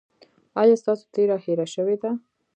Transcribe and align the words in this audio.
ایا 0.61 0.75
ستاسو 0.81 1.05
تیره 1.13 1.37
هیره 1.45 1.67
شوې 1.75 1.95
ده؟ 2.01 2.11